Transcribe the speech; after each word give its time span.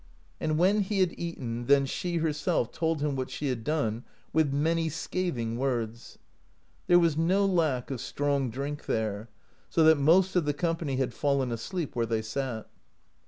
And 0.39 0.57
when 0.57 0.79
he 0.79 1.01
had 1.01 1.13
eaten, 1.15 1.67
then 1.67 1.85
she 1.85 2.17
herself 2.17 2.71
told 2.71 3.01
him 3.03 3.15
what 3.15 3.29
she 3.29 3.49
had 3.49 3.63
done, 3.63 4.03
with 4.33 4.51
many 4.51 4.89
scathing 4.89 5.59
words. 5.59 6.17
There 6.87 6.97
was 6.97 7.15
no 7.15 7.45
lack 7.45 7.91
of 7.91 8.01
strong 8.01 8.49
drink 8.49 8.87
there, 8.87 9.29
so 9.69 9.83
that 9.83 9.99
most 9.99 10.35
of 10.35 10.45
the 10.45 10.55
company 10.55 10.95
had 10.95 11.13
fallen 11.13 11.51
asleep 11.51 11.95
where 11.95 12.07
they 12.07 12.23
sat. 12.23 12.67